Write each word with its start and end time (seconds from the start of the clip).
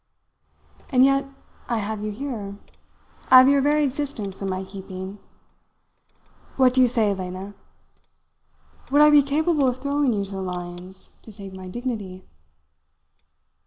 And 0.89 1.05
yet 1.05 1.27
I 1.69 1.77
have 1.77 2.03
you 2.03 2.09
here. 2.09 2.57
I 3.29 3.37
have 3.37 3.47
your 3.47 3.61
very 3.61 3.83
existence 3.83 4.41
in 4.41 4.49
my 4.49 4.63
keeping. 4.63 5.19
What 6.57 6.73
do 6.73 6.81
you 6.81 6.87
say, 6.87 7.13
Lena? 7.13 7.53
Would 8.89 9.01
I 9.03 9.11
be 9.11 9.21
capable 9.21 9.67
of 9.67 9.77
throwing 9.77 10.11
you 10.13 10.25
to 10.25 10.31
the 10.31 10.41
lions 10.41 11.13
to 11.21 11.31
save 11.31 11.53
my 11.53 11.67
dignity?" 11.67 12.25